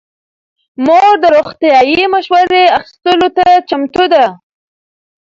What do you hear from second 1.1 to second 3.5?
د روغتیايي مشورې اخیستلو ته